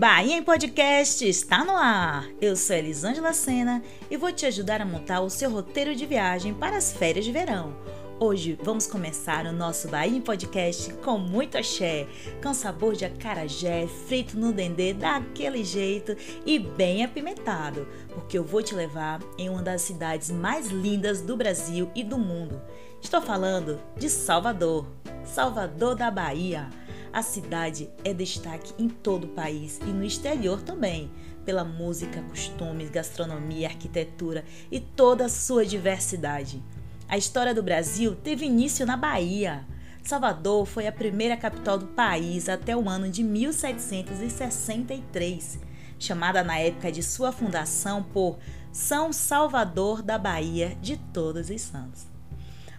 Bahia 0.00 0.34
em 0.38 0.42
Podcast 0.42 1.28
está 1.28 1.62
no 1.62 1.76
ar. 1.76 2.26
Eu 2.40 2.56
sou 2.56 2.74
Elisângela 2.74 3.34
Sena 3.34 3.82
e 4.10 4.16
vou 4.16 4.32
te 4.32 4.46
ajudar 4.46 4.80
a 4.80 4.86
montar 4.86 5.20
o 5.20 5.28
seu 5.28 5.50
roteiro 5.50 5.94
de 5.94 6.06
viagem 6.06 6.54
para 6.54 6.78
as 6.78 6.90
férias 6.90 7.22
de 7.22 7.30
verão. 7.30 7.76
Hoje 8.18 8.58
vamos 8.62 8.86
começar 8.86 9.44
o 9.44 9.52
nosso 9.52 9.88
Bahia 9.88 10.16
em 10.16 10.22
Podcast 10.22 10.90
com 11.04 11.18
muito 11.18 11.58
axé, 11.58 12.08
com 12.42 12.54
sabor 12.54 12.94
de 12.96 13.04
acarajé, 13.04 13.86
frito 14.08 14.38
no 14.38 14.54
dendê 14.54 14.94
daquele 14.94 15.62
jeito 15.62 16.16
e 16.46 16.58
bem 16.58 17.04
apimentado, 17.04 17.86
porque 18.14 18.38
eu 18.38 18.42
vou 18.42 18.62
te 18.62 18.74
levar 18.74 19.20
em 19.36 19.50
uma 19.50 19.62
das 19.62 19.82
cidades 19.82 20.30
mais 20.30 20.68
lindas 20.68 21.20
do 21.20 21.36
Brasil 21.36 21.90
e 21.94 22.02
do 22.02 22.16
mundo. 22.16 22.58
Estou 23.02 23.20
falando 23.20 23.78
de 23.98 24.08
Salvador, 24.08 24.86
Salvador 25.26 25.94
da 25.94 26.10
Bahia. 26.10 26.70
A 27.12 27.22
cidade 27.22 27.90
é 28.04 28.14
destaque 28.14 28.72
em 28.78 28.88
todo 28.88 29.24
o 29.24 29.30
país 29.30 29.80
e 29.82 29.86
no 29.86 30.04
exterior 30.04 30.62
também, 30.62 31.10
pela 31.44 31.64
música, 31.64 32.22
costumes, 32.22 32.88
gastronomia, 32.88 33.66
arquitetura 33.66 34.44
e 34.70 34.78
toda 34.78 35.24
a 35.24 35.28
sua 35.28 35.66
diversidade. 35.66 36.62
A 37.08 37.18
história 37.18 37.52
do 37.52 37.64
Brasil 37.64 38.14
teve 38.14 38.46
início 38.46 38.86
na 38.86 38.96
Bahia. 38.96 39.66
Salvador 40.04 40.64
foi 40.66 40.86
a 40.86 40.92
primeira 40.92 41.36
capital 41.36 41.76
do 41.76 41.88
país 41.88 42.48
até 42.48 42.76
o 42.76 42.88
ano 42.88 43.10
de 43.10 43.24
1763, 43.24 45.58
chamada 45.98 46.44
na 46.44 46.60
época 46.60 46.92
de 46.92 47.02
sua 47.02 47.32
fundação 47.32 48.04
por 48.04 48.38
São 48.70 49.12
Salvador 49.12 50.00
da 50.00 50.16
Bahia 50.16 50.78
de 50.80 50.96
Todos 50.96 51.50
os 51.50 51.60
Santos. 51.60 52.09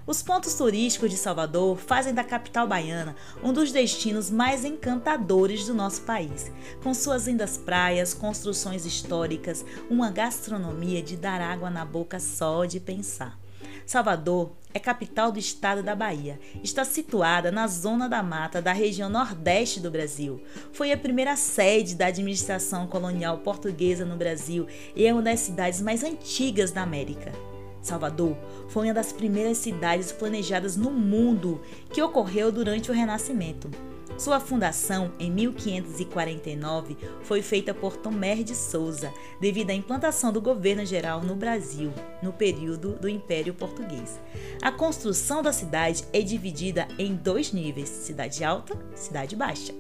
Os 0.06 0.24
pontos 0.24 0.56
turísticos 0.56 1.12
de 1.12 1.18
Salvador 1.18 1.78
fazem 1.78 2.12
da 2.12 2.24
capital 2.24 2.68
baiana 2.68 3.16
um 3.44 3.54
dos 3.54 3.72
destinos 3.72 4.32
mais 4.32 4.66
encantadores 4.66 5.68
do 5.68 5.76
nosso 5.76 6.02
país, 6.02 6.52
com 6.82 6.92
suas 6.92 7.28
lindas 7.28 7.56
praias, 7.56 8.12
construções 8.12 8.84
históricas, 8.84 9.64
uma 9.92 10.10
gastronomia 10.10 11.04
de 11.04 11.16
dar 11.16 11.40
água 11.40 11.70
na 11.70 11.86
boca 11.86 12.20
só 12.20 12.66
de 12.66 12.80
pensar. 12.80 13.40
Salvador 13.86 14.52
é 14.74 14.80
capital 14.80 15.32
do 15.32 15.38
estado 15.38 15.84
da 15.84 15.96
Bahia. 15.96 16.40
Está 16.64 16.84
situada 16.84 17.52
na 17.52 17.68
zona 17.68 18.10
da 18.10 18.24
mata 18.24 18.62
da 18.62 18.72
região 18.72 19.10
nordeste 19.10 19.80
do 19.80 19.92
Brasil. 19.92 20.42
Foi 20.74 20.92
a 20.92 20.98
primeira 20.98 21.36
sede 21.36 21.94
da 21.94 22.08
administração 22.08 22.88
colonial 22.88 23.40
portuguesa 23.40 24.04
no 24.04 24.16
Brasil 24.16 24.66
e 24.96 25.06
é 25.06 25.14
uma 25.14 25.22
das 25.22 25.42
cidades 25.42 25.82
mais 25.82 26.04
antigas 26.04 26.72
da 26.72 26.82
América. 26.82 27.51
Salvador 27.82 28.38
foi 28.68 28.88
uma 28.88 28.94
das 28.94 29.12
primeiras 29.12 29.58
cidades 29.58 30.12
planejadas 30.12 30.76
no 30.76 30.92
mundo 30.92 31.62
que 31.90 32.02
ocorreu 32.02 32.52
durante 32.52 32.92
o 32.92 32.94
Renascimento. 32.94 33.70
Sua 34.18 34.40
fundação, 34.40 35.12
em 35.20 35.32
1549, 35.32 36.96
foi 37.24 37.42
feita 37.42 37.74
por 37.74 37.98
Tomé 37.98 38.36
de 38.36 38.54
Souza, 38.54 39.12
devido 39.40 39.72
à 39.72 39.74
implantação 39.74 40.32
do 40.32 40.40
governo 40.40 40.86
geral 40.86 41.22
no 41.22 41.36
Brasil, 41.36 41.92
no 42.22 42.32
período 42.32 42.94
do 42.94 43.10
Império 43.10 43.54
Português. 43.54 44.20
A 44.62 44.72
construção 44.72 45.42
da 45.42 45.52
cidade 45.52 46.04
é 46.14 46.22
dividida 46.22 46.88
em 47.00 47.16
dois 47.16 47.52
níveis: 47.52 47.90
cidade 47.90 48.44
alta 48.44 48.78
e 48.94 49.00
cidade 49.00 49.36
baixa. 49.36 49.74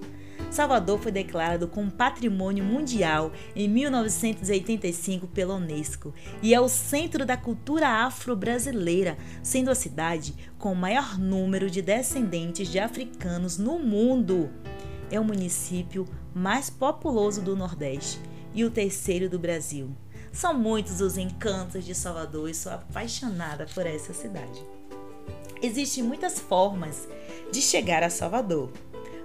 Salvador 0.50 1.00
foi 1.00 1.12
declarado 1.12 1.68
como 1.68 1.92
Patrimônio 1.92 2.64
Mundial 2.64 3.32
em 3.56 3.70
1985 3.70 5.28
pela 5.28 5.56
Unesco 5.56 6.14
e 6.42 6.54
é 6.54 6.60
o 6.60 6.68
centro 6.68 7.26
da 7.26 7.38
cultura 7.38 7.88
afro-brasileira, 7.88 9.18
sendo 9.42 9.72
a 9.72 9.76
cidade 9.76 10.36
com 10.58 10.74
o 10.74 10.76
maior 10.76 11.18
número 11.18 11.70
de 11.70 11.82
descendentes 11.82 12.68
de 12.68 12.80
africanos 12.80 13.58
no 13.58 13.80
mundo. 13.80 14.50
É 15.10 15.20
o 15.20 15.24
município 15.24 16.08
mais 16.34 16.70
populoso 16.70 17.42
do 17.42 17.56
Nordeste 17.56 18.20
e 18.54 18.64
o 18.64 18.72
terceiro 18.72 19.30
do 19.30 19.40
Brasil. 19.40 19.90
São 20.32 20.54
muitos 20.54 21.02
os 21.02 21.18
encantos 21.18 21.84
de 21.84 21.94
Salvador 21.94 22.50
e 22.50 22.54
sou 22.54 22.72
apaixonada 22.72 23.66
por 23.74 23.86
essa 23.86 24.14
cidade. 24.14 24.64
Existem 25.62 26.04
muitas 26.04 26.40
formas 26.40 27.08
de 27.52 27.62
chegar 27.62 28.02
a 28.02 28.10
Salvador. 28.10 28.72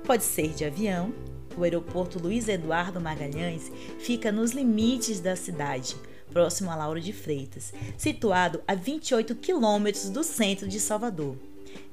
Pode 0.06 0.22
ser 0.22 0.50
de 0.50 0.64
avião. 0.64 1.12
O 1.56 1.64
aeroporto 1.64 2.20
Luiz 2.20 2.46
Eduardo 2.46 3.00
Magalhães 3.00 3.72
fica 3.98 4.30
nos 4.30 4.52
limites 4.52 5.18
da 5.18 5.34
cidade, 5.34 5.96
próximo 6.32 6.70
a 6.70 6.76
Lauro 6.76 7.00
de 7.00 7.12
Freitas, 7.12 7.72
situado 7.98 8.62
a 8.68 8.74
28 8.74 9.34
quilômetros 9.34 10.08
do 10.08 10.22
centro 10.22 10.68
de 10.68 10.78
Salvador. 10.78 11.36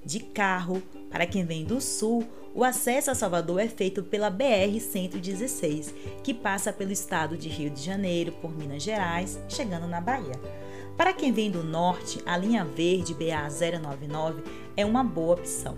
De 0.05 0.19
carro, 0.19 0.83
para 1.09 1.25
quem 1.25 1.43
vem 1.43 1.65
do 1.65 1.81
sul, 1.81 2.23
o 2.53 2.63
acesso 2.63 3.09
a 3.09 3.15
Salvador 3.15 3.59
é 3.59 3.67
feito 3.67 4.03
pela 4.03 4.29
BR-116, 4.29 5.91
que 6.23 6.35
passa 6.35 6.71
pelo 6.71 6.91
estado 6.91 7.35
de 7.35 7.49
Rio 7.49 7.71
de 7.71 7.81
Janeiro, 7.81 8.31
por 8.33 8.55
Minas 8.55 8.83
Gerais, 8.83 9.39
chegando 9.49 9.87
na 9.87 9.99
Bahia. 9.99 10.39
Para 10.95 11.13
quem 11.13 11.31
vem 11.31 11.49
do 11.49 11.63
norte, 11.63 12.21
a 12.27 12.37
linha 12.37 12.63
verde 12.63 13.15
BA-099 13.15 14.43
é 14.77 14.85
uma 14.85 15.03
boa 15.03 15.33
opção. 15.33 15.75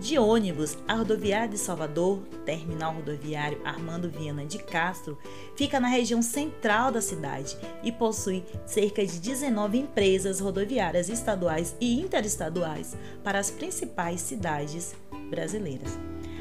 De 0.00 0.18
ônibus, 0.18 0.78
a 0.88 0.94
rodoviária 0.94 1.46
de 1.46 1.58
Salvador, 1.58 2.22
terminal 2.46 2.94
rodoviário 2.94 3.60
Armando 3.66 4.08
Viana 4.08 4.46
de 4.46 4.58
Castro, 4.58 5.18
fica 5.54 5.78
na 5.78 5.88
região 5.88 6.22
central 6.22 6.90
da 6.90 7.02
cidade 7.02 7.54
e 7.84 7.92
possui 7.92 8.42
cerca 8.64 9.04
de 9.04 9.20
19 9.20 9.76
empresas 9.76 10.40
rodoviárias 10.40 11.10
estaduais 11.10 11.76
e 11.78 12.00
interestaduais 12.00 12.96
para 13.22 13.38
as 13.38 13.50
principais 13.50 14.22
cidades 14.22 14.94
brasileiras. 15.28 15.98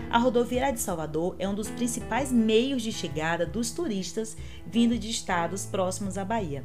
A 0.10 0.18
rodoviária 0.18 0.72
de 0.72 0.80
Salvador 0.80 1.36
é 1.38 1.48
um 1.48 1.54
dos 1.54 1.70
principais 1.70 2.32
meios 2.32 2.82
de 2.82 2.94
chegada 2.94 3.46
dos 3.46 3.72
turistas 3.72 4.38
vindo 4.66 4.98
de 4.98 5.10
estados 5.10 5.66
próximos 5.66 6.18
à 6.18 6.24
Bahia. 6.24 6.64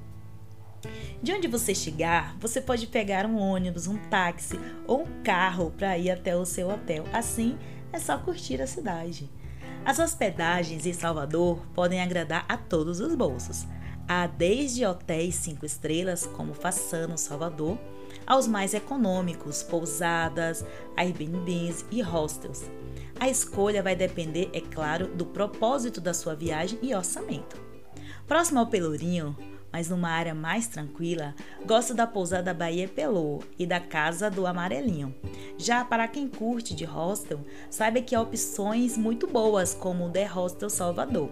De 1.23 1.33
onde 1.33 1.49
você 1.49 1.75
chegar, 1.75 2.37
você 2.39 2.61
pode 2.61 2.87
pegar 2.87 3.27
um 3.27 3.39
ônibus, 3.39 3.87
um 3.87 3.97
táxi 3.97 4.59
ou 4.87 5.03
um 5.03 5.23
carro 5.23 5.73
para 5.77 5.97
ir 5.99 6.11
até 6.11 6.37
o 6.37 6.45
seu 6.45 6.69
hotel. 6.69 7.05
Assim, 7.13 7.59
é 7.93 7.99
só 7.99 8.19
curtir 8.19 8.61
a 8.61 8.67
cidade. 8.67 9.31
As 9.85 9.99
hospedagens 9.99 10.87
em 10.87 10.93
Salvador 10.93 11.59
podem 11.75 12.01
agradar 12.01 12.45
a 12.49 12.57
todos 12.57 13.01
os 13.01 13.15
bolsos. 13.15 13.67
Há 14.09 14.27
desde 14.27 14.85
hotéis 14.85 15.35
cinco 15.35 15.65
estrelas, 15.65 16.27
como 16.27 16.55
Façano, 16.55 17.17
Salvador, 17.17 17.79
aos 18.27 18.47
mais 18.47 18.75
econômicos, 18.75 19.63
pousadas, 19.63 20.65
Airbnbs 20.97 21.85
e 21.91 22.03
hostels. 22.03 22.65
A 23.19 23.29
escolha 23.29 23.83
vai 23.83 23.95
depender, 23.95 24.51
é 24.53 24.61
claro, 24.61 25.09
do 25.09 25.25
propósito 25.25 26.01
da 26.01 26.13
sua 26.13 26.35
viagem 26.35 26.79
e 26.83 26.95
orçamento. 26.95 27.57
Próximo 28.27 28.61
ao 28.61 28.67
Pelourinho, 28.67 29.37
mas 29.75 29.89
numa 29.89 30.09
área 30.09 30.37
mais 30.37 30.69
tranquila, 30.69 31.35
gosto 31.67 31.95
da 31.95 32.07
pousada 32.07 32.55
Bahia 32.55 32.87
Pelô 32.87 33.41
e 33.59 33.67
da 33.67 33.81
Casa 33.81 34.31
do 34.31 34.47
Amarelinho. 34.47 35.13
Já 35.59 35.85
para 35.85 36.07
quem 36.07 36.29
curte 36.29 36.77
de 36.77 36.85
hostel, 36.85 37.41
saiba 37.69 38.01
que 38.01 38.15
há 38.15 38.21
opções 38.21 38.97
muito 38.97 39.27
boas 39.27 39.75
como 39.75 40.07
o 40.07 40.11
The 40.11 40.27
Hostel 40.27 40.71
Salvador. 40.71 41.29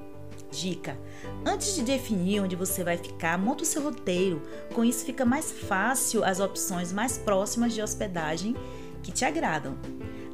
Dica: 0.51 0.99
antes 1.47 1.77
de 1.77 1.83
definir 1.83 2.41
onde 2.41 2.57
você 2.57 2.83
vai 2.83 2.97
ficar, 2.97 3.39
monta 3.39 3.63
o 3.63 3.67
seu 3.67 3.81
roteiro. 3.81 4.43
Com 4.75 4.85
isso 4.85 5.05
fica 5.05 5.25
mais 5.25 5.53
fácil 5.53 6.25
as 6.25 6.41
opções 6.41 6.93
mais 6.93 7.17
próximas 7.17 7.73
de 7.73 7.81
hospedagem 7.81 8.57
que 9.05 9.13
te 9.13 9.25
agradam. 9.25 9.79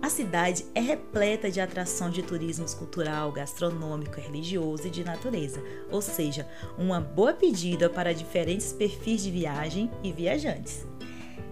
A 0.01 0.09
cidade 0.09 0.65
é 0.77 0.81
repleta 0.81 1.51
de 1.51 1.61
atrações 1.61 2.15
de 2.15 2.23
turismo 2.23 2.65
cultural, 2.77 3.33
gastronômico, 3.33 4.21
religioso 4.21 4.87
e 4.87 4.91
de 4.91 5.03
natureza, 5.03 5.61
ou 5.91 6.01
seja, 6.01 6.49
uma 6.79 7.01
boa 7.01 7.35
pedida 7.35 7.91
para 7.91 8.15
diferentes 8.15 8.73
perfis 8.73 9.23
de 9.23 9.31
viagem 9.31 9.91
e 10.03 10.13
viajantes. 10.13 10.87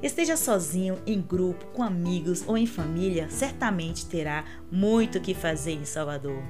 Esteja 0.00 0.36
sozinho, 0.36 0.96
em 1.06 1.20
grupo, 1.20 1.66
com 1.66 1.82
amigos 1.82 2.44
ou 2.46 2.56
em 2.56 2.66
família, 2.66 3.28
certamente 3.28 4.06
terá 4.06 4.44
muito 4.70 5.18
o 5.18 5.20
que 5.20 5.34
fazer 5.34 5.72
em 5.72 5.84
Salvador. 5.84 6.40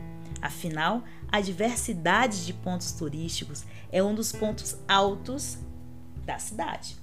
Afinal, 0.42 1.02
a 1.32 1.40
diversidade 1.40 2.44
de 2.44 2.52
pontos 2.52 2.92
turísticos 2.92 3.64
é 3.90 4.02
um 4.02 4.14
dos 4.14 4.32
pontos 4.32 4.76
altos 4.86 5.58
da 6.26 6.38
cidade. 6.38 6.96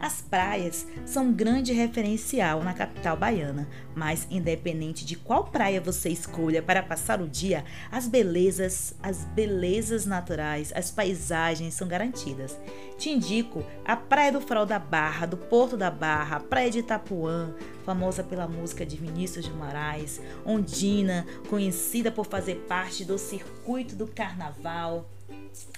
As 0.00 0.20
praias 0.20 0.86
são 1.04 1.26
um 1.26 1.32
grande 1.32 1.72
referencial 1.72 2.62
na 2.62 2.72
capital 2.72 3.16
baiana, 3.16 3.68
mas 3.94 4.26
independente 4.30 5.04
de 5.04 5.16
qual 5.16 5.44
praia 5.44 5.80
você 5.80 6.08
escolha 6.08 6.62
para 6.62 6.82
passar 6.82 7.20
o 7.20 7.28
dia, 7.28 7.64
as 7.90 8.06
belezas, 8.06 8.94
as 9.02 9.24
belezas 9.24 10.06
naturais, 10.06 10.72
as 10.74 10.90
paisagens 10.90 11.74
são 11.74 11.88
garantidas. 11.88 12.56
Te 12.96 13.10
indico 13.10 13.64
a 13.84 13.96
Praia 13.96 14.32
do 14.32 14.40
Farol 14.40 14.66
da 14.66 14.78
Barra, 14.78 15.26
do 15.26 15.36
Porto 15.36 15.76
da 15.76 15.90
Barra, 15.90 16.36
a 16.36 16.40
Praia 16.40 16.70
de 16.70 16.78
Itapuã, 16.78 17.52
famosa 17.84 18.22
pela 18.22 18.46
música 18.46 18.86
de 18.86 18.96
Vinícius 18.96 19.44
de 19.44 19.52
Moraes, 19.52 20.20
Ondina, 20.44 21.26
conhecida 21.48 22.12
por 22.12 22.26
fazer 22.26 22.66
parte 22.68 23.04
do 23.04 23.18
circuito 23.18 23.96
do 23.96 24.06
carnaval 24.06 25.08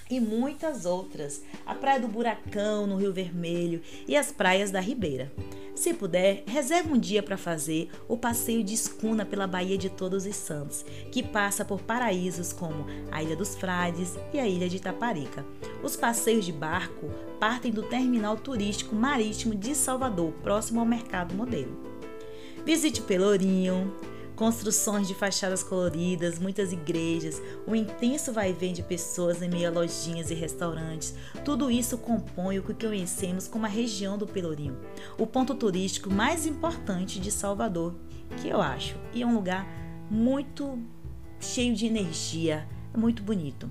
e 0.09 0.19
muitas 0.19 0.85
outras. 0.85 1.41
A 1.65 1.73
Praia 1.73 1.99
do 1.99 2.07
Buracão, 2.07 2.85
no 2.85 2.97
Rio 2.97 3.13
Vermelho, 3.13 3.81
e 4.07 4.15
as 4.15 4.31
praias 4.31 4.71
da 4.71 4.79
Ribeira. 4.79 5.31
Se 5.73 5.93
puder, 5.93 6.43
reserve 6.45 6.91
um 6.91 6.99
dia 6.99 7.23
para 7.23 7.37
fazer 7.37 7.89
o 8.07 8.17
passeio 8.17 8.63
de 8.63 8.73
escuna 8.73 9.25
pela 9.25 9.47
Baía 9.47 9.77
de 9.77 9.89
Todos 9.89 10.25
os 10.25 10.35
Santos, 10.35 10.85
que 11.11 11.23
passa 11.23 11.65
por 11.65 11.81
paraísos 11.81 12.53
como 12.53 12.85
a 13.09 13.23
Ilha 13.23 13.35
dos 13.35 13.55
Frades 13.55 14.15
e 14.33 14.39
a 14.39 14.47
Ilha 14.47 14.69
de 14.69 14.77
Itaparica. 14.77 15.45
Os 15.81 15.95
passeios 15.95 16.45
de 16.45 16.51
barco 16.51 17.09
partem 17.39 17.71
do 17.71 17.83
terminal 17.83 18.37
turístico 18.37 18.95
marítimo 18.95 19.55
de 19.55 19.73
Salvador, 19.73 20.33
próximo 20.43 20.81
ao 20.81 20.85
Mercado 20.85 21.33
Modelo. 21.33 21.75
Visite 22.63 23.01
Pelourinho, 23.01 23.91
construções 24.41 25.07
de 25.07 25.13
fachadas 25.13 25.61
coloridas, 25.61 26.39
muitas 26.39 26.73
igrejas, 26.73 27.39
o 27.67 27.75
intenso 27.75 28.33
vai-vem 28.33 28.73
de 28.73 28.81
pessoas 28.81 29.39
em 29.39 29.47
meio 29.47 29.67
a 29.67 29.71
lojinhas 29.71 30.31
e 30.31 30.33
restaurantes. 30.33 31.13
Tudo 31.45 31.69
isso 31.69 31.95
compõe 31.95 32.57
o 32.57 32.63
que 32.63 32.73
conhecemos 32.73 33.47
como 33.47 33.67
a 33.67 33.69
região 33.69 34.17
do 34.17 34.25
Pelourinho, 34.25 34.79
o 35.15 35.27
ponto 35.27 35.53
turístico 35.53 36.11
mais 36.11 36.47
importante 36.47 37.19
de 37.19 37.31
Salvador, 37.31 37.93
que 38.41 38.49
eu 38.49 38.59
acho, 38.59 38.97
e 39.13 39.21
é 39.21 39.27
um 39.27 39.35
lugar 39.35 39.67
muito 40.09 40.79
cheio 41.39 41.75
de 41.75 41.85
energia, 41.85 42.67
muito 42.97 43.21
bonito. 43.21 43.69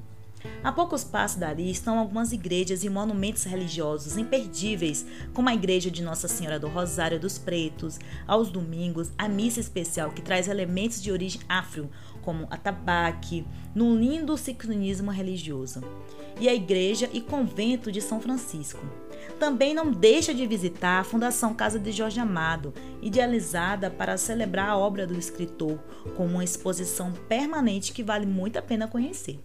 A 0.63 0.73
poucos 0.73 1.05
passos 1.05 1.39
dali 1.39 1.71
estão 1.71 1.99
algumas 1.99 2.33
igrejas 2.33 2.85
e 2.85 2.91
monumentos 2.91 3.45
religiosos 3.45 4.17
imperdíveis, 4.17 5.07
como 5.33 5.49
a 5.49 5.55
igreja 5.55 5.91
de 5.91 6.03
Nossa 6.03 6.29
Senhora 6.29 6.59
do 6.59 6.69
Rosário 6.69 7.19
dos 7.19 7.39
Pretos, 7.39 7.99
aos 8.27 8.51
domingos, 8.51 9.11
a 9.17 9.29
missa 9.29 9.61
especial 9.61 10.11
que 10.11 10.23
traz 10.23 10.49
elementos 10.49 11.03
de 11.03 11.11
origem 11.11 11.41
afro, 11.49 11.91
como 12.23 12.47
atabaque, 12.51 13.47
num 13.75 13.97
lindo 13.97 14.37
sincronismo 14.37 15.11
religioso, 15.11 15.83
e 16.39 16.49
a 16.49 16.55
igreja 16.55 17.09
e 17.13 17.21
convento 17.21 17.91
de 17.91 18.01
São 18.01 18.21
Francisco. 18.21 18.85
Também 19.39 19.75
não 19.75 19.91
deixa 19.91 20.35
de 20.35 20.47
visitar 20.47 21.01
a 21.01 21.05
Fundação 21.05 21.55
Casa 21.55 21.79
de 21.79 21.93
Jorge 21.93 22.21
Amado, 22.21 22.75
idealizada 23.03 23.91
para 23.91 24.17
celebrar 24.17 24.71
a 24.71 24.77
obra 24.77 25.07
do 25.07 25.19
escritor, 25.19 25.79
com 26.17 26.27
uma 26.27 26.45
exposição 26.45 27.13
permanente 27.29 27.93
que 27.93 28.03
vale 28.03 28.27
muito 28.27 28.59
a 28.59 28.63
pena 28.63 28.89
conhecer. 28.89 29.41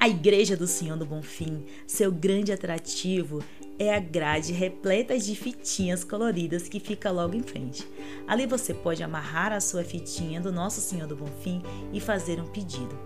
A 0.00 0.08
Igreja 0.08 0.56
do 0.56 0.68
Senhor 0.68 0.96
do 0.96 1.04
Bonfim, 1.04 1.64
seu 1.84 2.12
grande 2.12 2.52
atrativo 2.52 3.42
é 3.80 3.92
a 3.92 3.98
grade 3.98 4.52
repleta 4.52 5.18
de 5.18 5.34
fitinhas 5.34 6.04
coloridas 6.04 6.68
que 6.68 6.78
fica 6.78 7.10
logo 7.10 7.34
em 7.34 7.42
frente. 7.42 7.84
Ali 8.24 8.46
você 8.46 8.72
pode 8.72 9.02
amarrar 9.02 9.52
a 9.52 9.60
sua 9.60 9.82
fitinha 9.82 10.40
do 10.40 10.52
Nosso 10.52 10.80
Senhor 10.80 11.08
do 11.08 11.16
Bonfim 11.16 11.64
e 11.92 11.98
fazer 11.98 12.40
um 12.40 12.46
pedido. 12.46 12.96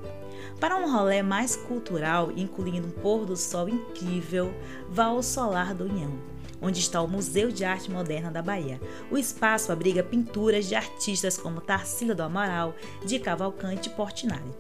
Para 0.60 0.76
um 0.76 0.92
rolê 0.92 1.22
mais 1.22 1.56
cultural, 1.56 2.30
incluindo 2.36 2.88
um 2.88 2.90
pôr 2.90 3.24
do 3.24 3.38
sol 3.38 3.70
incrível, 3.70 4.52
vá 4.90 5.06
ao 5.06 5.22
Solar 5.22 5.74
do 5.74 5.84
União, 5.84 6.12
onde 6.60 6.78
está 6.78 7.00
o 7.00 7.08
Museu 7.08 7.50
de 7.50 7.64
Arte 7.64 7.90
Moderna 7.90 8.30
da 8.30 8.42
Bahia. 8.42 8.78
O 9.10 9.16
espaço 9.16 9.72
abriga 9.72 10.02
pinturas 10.02 10.68
de 10.68 10.74
artistas 10.74 11.38
como 11.38 11.62
Tarsila 11.62 12.14
do 12.14 12.22
Amaral, 12.22 12.74
de 13.06 13.18
Cavalcante 13.18 13.88
e 13.88 13.92
Portinari. 13.92 14.52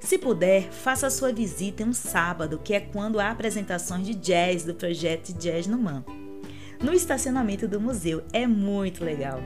Se 0.00 0.18
puder, 0.18 0.70
faça 0.70 1.08
sua 1.08 1.32
visita 1.32 1.82
em 1.82 1.86
um 1.86 1.92
sábado, 1.92 2.60
que 2.62 2.74
é 2.74 2.80
quando 2.80 3.18
há 3.18 3.30
apresentações 3.30 4.06
de 4.06 4.14
jazz 4.14 4.64
do 4.64 4.74
projeto 4.74 5.32
Jazz 5.32 5.66
no 5.66 5.78
Man. 5.78 6.04
No 6.82 6.92
estacionamento 6.92 7.66
do 7.66 7.80
museu 7.80 8.22
é 8.32 8.46
muito 8.46 9.04
legal. 9.04 9.40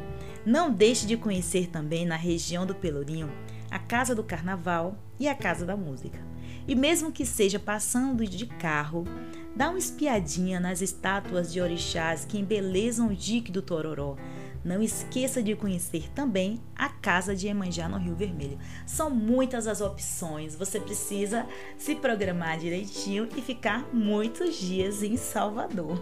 Não 0.45 0.73
deixe 0.73 1.07
de 1.07 1.17
conhecer 1.17 1.69
também 1.69 2.05
na 2.05 2.17
região 2.17 2.67
do 2.67 2.75
Pelourinho 2.75 3.31
a 3.71 3.79
Casa 3.79 4.15
do 4.15 4.25
Carnaval 4.25 4.97
e 5.21 5.29
a 5.29 5.35
Casa 5.35 5.65
da 5.65 5.77
Música. 5.77 6.19
E 6.67 6.75
mesmo 6.75 7.13
que 7.13 7.25
seja 7.25 7.59
passando 7.59 8.27
de 8.27 8.47
carro, 8.47 9.05
dá 9.55 9.71
uma 9.71 9.79
espiadinha 9.79 10.59
nas 10.59 10.81
estátuas 10.81 11.53
de 11.53 11.61
orixás 11.61 12.25
que 12.25 12.39
embelezam 12.39 13.09
o 13.09 13.15
dique 13.15 13.53
do 13.53 13.63
Tororó, 13.63 14.17
não 14.65 14.83
esqueça 14.83 15.43
de 15.43 15.55
conhecer 15.55 16.09
também 16.15 16.61
a 16.75 16.89
Casa 16.89 17.35
de 17.35 17.49
Emanjá 17.49 17.89
no 17.89 17.99
Rio 17.99 18.15
Vermelho. 18.15 18.59
São 18.87 19.11
muitas 19.11 19.67
as 19.67 19.81
opções, 19.81 20.55
você 20.55 20.81
precisa 20.81 21.47
se 21.77 21.95
programar 21.95 22.59
direitinho 22.59 23.29
e 23.37 23.43
ficar 23.43 23.87
muitos 23.93 24.57
dias 24.57 25.03
em 25.03 25.17
Salvador. 25.17 25.99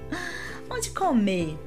Onde 0.70 0.90
comer? 0.90 1.58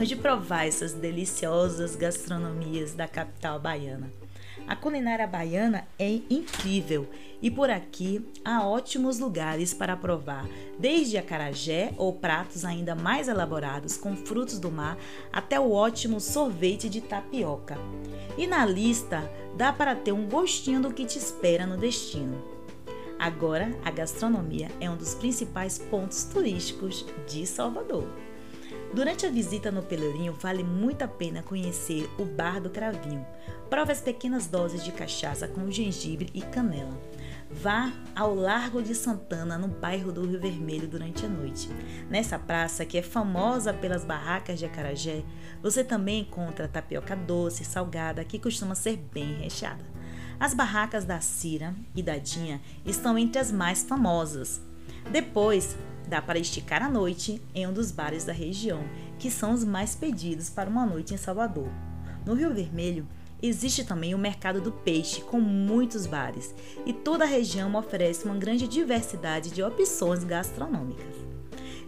Onde 0.00 0.16
provar 0.16 0.66
essas 0.66 0.92
deliciosas 0.92 1.94
gastronomias 1.94 2.94
da 2.94 3.06
capital 3.06 3.60
baiana? 3.60 4.21
A 4.66 4.76
culinária 4.76 5.26
baiana 5.26 5.86
é 5.98 6.20
incrível 6.30 7.08
e 7.40 7.50
por 7.50 7.68
aqui 7.68 8.24
há 8.44 8.66
ótimos 8.66 9.18
lugares 9.18 9.74
para 9.74 9.96
provar, 9.96 10.46
desde 10.78 11.18
acarajé 11.18 11.92
ou 11.96 12.12
pratos 12.12 12.64
ainda 12.64 12.94
mais 12.94 13.28
elaborados 13.28 13.96
com 13.96 14.16
frutos 14.16 14.58
do 14.58 14.70
mar 14.70 14.96
até 15.32 15.58
o 15.58 15.72
ótimo 15.72 16.20
sorvete 16.20 16.88
de 16.88 17.00
tapioca. 17.00 17.76
E 18.38 18.46
na 18.46 18.64
lista 18.64 19.28
dá 19.56 19.72
para 19.72 19.94
ter 19.94 20.12
um 20.12 20.28
gostinho 20.28 20.80
do 20.80 20.92
que 20.92 21.04
te 21.04 21.18
espera 21.18 21.66
no 21.66 21.76
destino. 21.76 22.42
Agora, 23.18 23.70
a 23.84 23.90
gastronomia 23.90 24.68
é 24.80 24.90
um 24.90 24.96
dos 24.96 25.14
principais 25.14 25.78
pontos 25.78 26.24
turísticos 26.24 27.06
de 27.28 27.46
Salvador. 27.46 28.08
Durante 28.94 29.24
a 29.24 29.30
visita 29.30 29.70
no 29.70 29.82
Pelourinho, 29.82 30.34
vale 30.34 30.62
muito 30.62 31.00
a 31.00 31.08
pena 31.08 31.42
conhecer 31.42 32.10
o 32.18 32.26
Bar 32.26 32.60
do 32.60 32.68
Cravinho. 32.68 33.24
Prove 33.70 33.90
as 33.90 34.02
pequenas 34.02 34.46
doses 34.46 34.84
de 34.84 34.92
cachaça 34.92 35.48
com 35.48 35.70
gengibre 35.70 36.28
e 36.34 36.42
canela. 36.42 37.00
Vá 37.50 37.90
ao 38.14 38.34
Largo 38.34 38.82
de 38.82 38.94
Santana, 38.94 39.56
no 39.56 39.68
bairro 39.68 40.12
do 40.12 40.26
Rio 40.26 40.38
Vermelho, 40.38 40.86
durante 40.86 41.24
a 41.24 41.28
noite. 41.28 41.70
Nessa 42.10 42.38
praça, 42.38 42.84
que 42.84 42.98
é 42.98 43.02
famosa 43.02 43.72
pelas 43.72 44.04
barracas 44.04 44.58
de 44.58 44.66
acarajé, 44.66 45.24
você 45.62 45.82
também 45.82 46.20
encontra 46.20 46.68
tapioca 46.68 47.16
doce, 47.16 47.64
salgada, 47.64 48.24
que 48.26 48.38
costuma 48.38 48.74
ser 48.74 48.98
bem 48.98 49.36
recheada. 49.36 49.84
As 50.38 50.52
barracas 50.52 51.06
da 51.06 51.18
Cira 51.22 51.74
e 51.96 52.02
da 52.02 52.18
Dinha 52.18 52.60
estão 52.84 53.16
entre 53.16 53.40
as 53.40 53.50
mais 53.50 53.82
famosas. 53.82 54.60
Depois, 55.10 55.76
Dá 56.12 56.20
para 56.20 56.38
esticar 56.38 56.82
a 56.82 56.90
noite 56.90 57.40
em 57.54 57.66
um 57.66 57.72
dos 57.72 57.90
bares 57.90 58.22
da 58.22 58.34
região, 58.34 58.84
que 59.18 59.30
são 59.30 59.54
os 59.54 59.64
mais 59.64 59.94
pedidos 59.94 60.50
para 60.50 60.68
uma 60.68 60.84
noite 60.84 61.14
em 61.14 61.16
Salvador. 61.16 61.70
No 62.26 62.34
Rio 62.34 62.52
Vermelho, 62.52 63.08
existe 63.42 63.82
também 63.82 64.14
o 64.14 64.18
mercado 64.18 64.60
do 64.60 64.70
peixe, 64.70 65.22
com 65.22 65.40
muitos 65.40 66.06
bares, 66.06 66.54
e 66.84 66.92
toda 66.92 67.24
a 67.24 67.26
região 67.26 67.74
oferece 67.74 68.26
uma 68.26 68.36
grande 68.36 68.68
diversidade 68.68 69.48
de 69.48 69.62
opções 69.62 70.22
gastronômicas. 70.22 71.16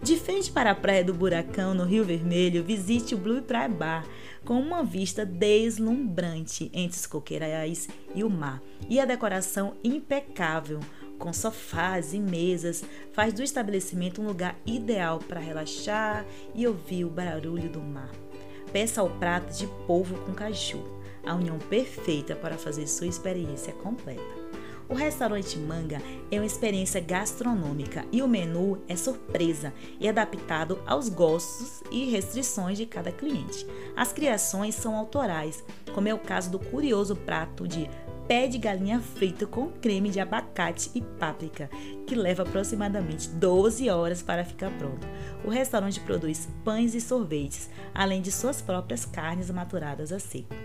De 0.01 0.17
frente 0.17 0.51
para 0.51 0.71
a 0.71 0.75
Praia 0.75 1.03
do 1.03 1.13
Buracão, 1.13 1.75
no 1.75 1.83
Rio 1.83 2.03
Vermelho, 2.03 2.63
visite 2.63 3.13
o 3.13 3.19
Blue 3.19 3.43
Praia 3.43 3.69
Bar, 3.69 4.07
com 4.43 4.59
uma 4.59 4.83
vista 4.83 5.23
deslumbrante 5.23 6.71
entre 6.73 6.97
os 6.97 7.05
coqueirais 7.05 7.87
e 8.15 8.23
o 8.23 8.29
mar, 8.29 8.59
e 8.89 8.99
a 8.99 9.05
decoração 9.05 9.75
impecável, 9.83 10.79
com 11.17 11.31
sofás 11.33 12.13
e 12.13 12.19
mesas, 12.19 12.83
faz 13.11 13.33
do 13.33 13.43
estabelecimento 13.43 14.21
um 14.21 14.27
lugar 14.27 14.55
ideal 14.65 15.19
para 15.19 15.39
relaxar 15.39 16.25
e 16.53 16.67
ouvir 16.67 17.05
o 17.05 17.09
barulho 17.09 17.69
do 17.69 17.81
mar. 17.81 18.11
Peça 18.71 19.01
o 19.03 19.09
prato 19.09 19.57
de 19.57 19.67
polvo 19.87 20.17
com 20.25 20.33
caju, 20.33 20.83
a 21.25 21.33
união 21.33 21.57
perfeita 21.57 22.35
para 22.35 22.57
fazer 22.57 22.87
sua 22.87 23.07
experiência 23.07 23.73
completa. 23.73 24.45
O 24.87 24.93
restaurante 24.93 25.57
Manga 25.57 25.99
é 26.29 26.37
uma 26.37 26.45
experiência 26.45 27.01
gastronômica 27.01 28.05
e 28.11 28.21
o 28.21 28.27
menu 28.27 28.79
é 28.87 28.95
surpresa 28.95 29.73
e 29.99 30.07
adaptado 30.07 30.79
aos 30.85 31.09
gostos 31.09 31.81
e 31.89 32.05
restrições 32.11 32.77
de 32.77 32.85
cada 32.85 33.11
cliente. 33.11 33.65
As 33.95 34.13
criações 34.13 34.75
são 34.75 34.95
autorais, 34.95 35.63
como 35.93 36.07
é 36.07 36.13
o 36.13 36.19
caso 36.19 36.51
do 36.51 36.59
curioso 36.59 37.15
prato 37.15 37.67
de 37.67 37.89
pé 38.27 38.47
de 38.47 38.57
galinha 38.57 38.99
frito 38.99 39.47
com 39.47 39.69
creme 39.69 40.09
de 40.09 40.19
abacate 40.19 40.89
e 40.95 41.01
páprica, 41.01 41.69
que 42.07 42.15
leva 42.15 42.43
aproximadamente 42.43 43.29
12 43.29 43.89
horas 43.89 44.21
para 44.21 44.43
ficar 44.43 44.71
pronto. 44.77 45.07
O 45.43 45.49
restaurante 45.49 45.99
produz 45.99 46.47
pães 46.63 46.95
e 46.95 47.01
sorvetes, 47.01 47.69
além 47.93 48.21
de 48.21 48.31
suas 48.31 48.61
próprias 48.61 49.05
carnes 49.05 49.49
maturadas 49.51 50.11
a 50.11 50.19
seco. 50.19 50.55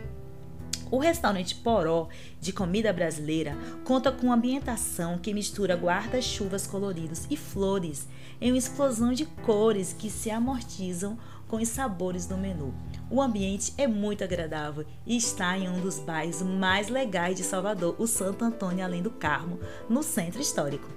O 0.91 0.99
restaurante 0.99 1.55
Poró, 1.55 2.09
de 2.41 2.53
comida 2.53 2.93
brasileira, 2.93 3.57
conta 3.85 4.11
com 4.11 4.33
ambientação 4.33 5.19
que 5.19 5.33
mistura 5.33 5.77
guarda-chuvas 5.77 6.67
coloridos 6.67 7.27
e 7.31 7.37
flores 7.37 8.09
em 8.41 8.51
uma 8.51 8.59
explosão 8.59 9.13
de 9.13 9.25
cores 9.25 9.93
que 9.93 10.11
se 10.11 10.31
amortizam 10.31 11.17
com 11.47 11.59
os 11.59 11.69
sabores 11.69 12.27
do 12.27 12.37
menu. 12.37 12.75
O 13.11 13.21
ambiente 13.21 13.75
é 13.77 13.89
muito 13.89 14.23
agradável 14.23 14.87
e 15.05 15.17
está 15.17 15.59
em 15.59 15.69
um 15.69 15.81
dos 15.81 15.99
bairros 15.99 16.43
mais 16.43 16.89
legais 16.89 17.37
de 17.37 17.43
Salvador, 17.43 17.97
o 17.99 18.07
Santo 18.07 18.45
Antônio 18.45 18.85
Além 18.85 19.03
do 19.03 19.11
Carmo, 19.11 19.59
no 19.89 20.01
centro 20.01 20.41
histórico. 20.41 20.89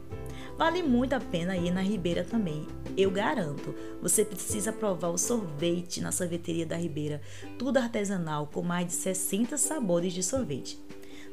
Vale 0.56 0.84
muito 0.84 1.14
a 1.14 1.20
pena 1.20 1.58
ir 1.58 1.72
na 1.72 1.82
Ribeira 1.82 2.24
também, 2.24 2.68
eu 2.96 3.10
garanto. 3.10 3.74
Você 4.00 4.24
precisa 4.24 4.72
provar 4.72 5.10
o 5.10 5.18
sorvete 5.18 6.02
na 6.02 6.12
sorveteria 6.12 6.68
da 6.68 6.78
Ribeira, 6.78 7.20
tudo 7.58 7.78
artesanal 7.78 8.46
com 8.46 8.62
mais 8.62 8.86
de 8.86 8.94
60 8.94 9.58
sabores 9.58 10.14
de 10.14 10.22
sorvete. 10.22 10.80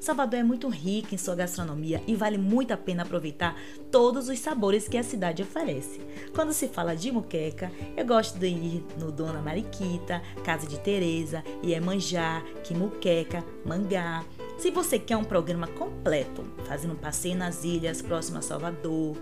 Salvador 0.00 0.40
é 0.40 0.42
muito 0.42 0.66
rica 0.68 1.14
em 1.14 1.18
sua 1.18 1.34
gastronomia 1.34 2.02
e 2.06 2.14
vale 2.14 2.38
muito 2.38 2.72
a 2.72 2.76
pena 2.76 3.02
aproveitar 3.02 3.54
todos 3.90 4.30
os 4.30 4.38
sabores 4.38 4.88
que 4.88 4.96
a 4.96 5.02
cidade 5.02 5.42
oferece. 5.42 6.00
Quando 6.34 6.54
se 6.54 6.68
fala 6.68 6.96
de 6.96 7.12
muqueca, 7.12 7.70
eu 7.94 8.06
gosto 8.06 8.38
de 8.38 8.46
ir 8.46 8.84
no 8.98 9.12
Dona 9.12 9.42
Mariquita, 9.42 10.22
Casa 10.42 10.66
de 10.66 10.80
Teresa, 10.80 11.44
Iemanjá, 11.62 12.42
Quimuqueca, 12.64 13.44
Mangá. 13.62 14.24
Se 14.58 14.70
você 14.70 14.98
quer 14.98 15.18
um 15.18 15.24
programa 15.24 15.66
completo, 15.66 16.44
fazendo 16.64 16.94
um 16.94 16.96
passeio 16.96 17.36
nas 17.36 17.62
ilhas 17.62 18.00
próximo 18.00 18.38
a 18.38 18.42
Salvador, 18.42 19.14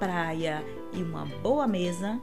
praia 0.00 0.64
e 0.92 1.00
uma 1.00 1.26
boa 1.42 1.68
mesa, 1.68 2.20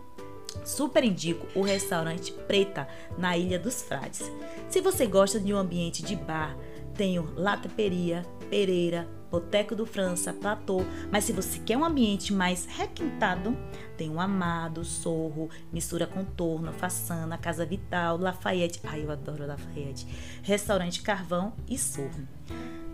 Super 0.66 1.04
indico 1.04 1.48
o 1.58 1.64
restaurante 1.64 2.32
Preta 2.32 2.88
na 3.18 3.38
Ilha 3.38 3.58
dos 3.58 3.82
Frades. 3.82 4.30
Se 4.70 4.82
você 4.82 5.08
gosta 5.08 5.40
de 5.40 5.54
um 5.54 5.58
ambiente 5.58 6.04
de 6.04 6.16
bar, 6.16 6.58
tenho 6.96 7.34
Lateperia, 7.36 8.26
Pereira, 8.50 9.08
Boteco 9.32 9.74
do 9.74 9.86
França, 9.86 10.34
Platô, 10.34 10.82
mas 11.10 11.24
se 11.24 11.32
você 11.32 11.58
quer 11.60 11.78
um 11.78 11.86
ambiente 11.86 12.34
mais 12.34 12.66
requintado, 12.66 13.58
tem 13.96 14.10
o 14.10 14.20
Amado, 14.20 14.84
Sorro, 14.84 15.50
Mistura 15.72 16.06
Contorno, 16.06 16.74
Façana, 16.74 17.38
Casa 17.38 17.66
Vital, 17.66 18.18
Lafayette, 18.18 18.82
ai 18.84 19.06
eu 19.06 19.12
adoro 19.12 19.48
Lafayette, 19.48 20.06
Restaurante 20.44 21.02
Carvão 21.02 21.54
e 21.70 21.78
Sorro. 21.78 22.28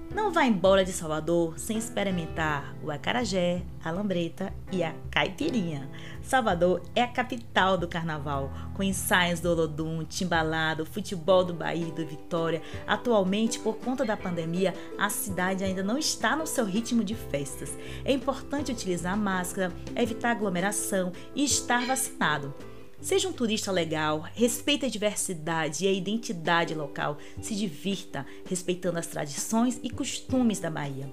Não 0.10 0.32
vá 0.32 0.46
embora 0.46 0.86
de 0.86 0.94
Salvador 0.94 1.60
sem 1.60 1.78
experimentar 1.78 2.74
o 2.82 2.90
acarajé, 2.90 3.62
a 3.84 3.92
lambreta 3.92 4.54
e 4.72 4.82
a 4.82 4.96
caipirinha. 5.12 5.90
Salvador 6.22 6.82
é 6.96 7.02
a 7.02 7.08
capital 7.08 7.78
do 7.78 7.90
carnaval, 7.90 8.50
com 8.74 8.82
ensaios 8.82 9.42
do 9.42 9.52
Olodum, 9.52 10.06
timbalado, 10.06 10.86
futebol 10.86 11.44
do 11.44 11.54
Bahia 11.54 11.90
e 11.90 11.92
do 11.92 12.06
Vitória. 12.06 12.62
Atualmente, 12.88 13.60
por 13.60 13.76
conta 13.78 14.06
da 14.06 14.16
pandemia, 14.16 14.74
a 14.98 15.10
cidade 15.10 15.64
ainda 15.64 15.84
não 15.84 15.98
está 15.98 16.36
no 16.38 16.48
seu 16.48 16.64
ritmo 16.64 17.04
de 17.04 17.14
festas. 17.14 17.78
É 18.06 18.12
importante 18.12 18.72
utilizar 18.72 19.18
máscara, 19.18 19.74
evitar 19.96 20.32
aglomeração 20.32 21.12
e 21.36 21.44
estar 21.44 21.86
vacinado. 21.86 22.54
Seja 23.00 23.30
um 23.30 23.34
turista 23.34 23.72
legal, 23.72 24.26
respeite 24.34 24.86
a 24.86 24.90
diversidade 24.90 25.86
e 25.86 25.88
a 25.88 25.92
identidade 25.92 26.74
local, 26.74 27.18
se 27.42 27.56
divirta 27.56 28.26
respeitando 28.50 28.98
as 28.98 29.06
tradições 29.06 29.80
e 29.84 29.90
costumes 29.90 30.60
da 30.60 30.70
Bahia. 30.70 31.08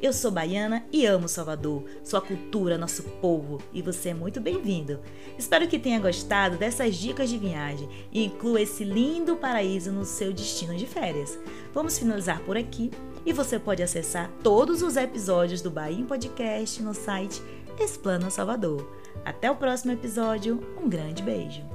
Eu 0.00 0.12
sou 0.12 0.30
baiana 0.30 0.84
e 0.92 1.04
amo 1.04 1.28
Salvador, 1.28 1.84
sua 2.04 2.20
cultura, 2.20 2.78
nosso 2.78 3.02
povo 3.02 3.60
e 3.72 3.82
você 3.82 4.10
é 4.10 4.14
muito 4.14 4.40
bem-vindo. 4.40 5.00
Espero 5.36 5.66
que 5.66 5.78
tenha 5.78 5.98
gostado 5.98 6.56
dessas 6.56 6.94
dicas 6.94 7.28
de 7.28 7.38
viagem 7.38 7.88
e 8.12 8.24
inclua 8.24 8.60
esse 8.60 8.84
lindo 8.84 9.34
paraíso 9.34 9.90
no 9.90 10.04
seu 10.04 10.32
destino 10.32 10.76
de 10.76 10.86
férias. 10.86 11.38
Vamos 11.72 11.98
finalizar 11.98 12.40
por 12.40 12.56
aqui 12.56 12.90
e 13.26 13.32
você 13.32 13.58
pode 13.58 13.82
acessar 13.82 14.30
todos 14.42 14.82
os 14.82 14.96
episódios 14.96 15.60
do 15.62 15.70
Bahia 15.70 16.04
Podcast 16.04 16.82
no 16.82 16.94
site 16.94 17.42
Explana 17.80 18.30
Salvador. 18.30 18.86
Até 19.24 19.50
o 19.50 19.56
próximo 19.56 19.92
episódio, 19.92 20.60
um 20.78 20.88
grande 20.88 21.22
beijo! 21.22 21.73